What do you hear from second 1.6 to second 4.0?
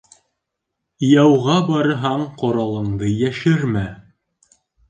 барһаң, ҡоралыңды йәшермә.